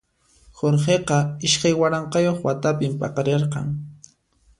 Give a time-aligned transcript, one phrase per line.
[0.59, 3.67] Jorgeqa iskay waranqayuq watapi paqarirqan.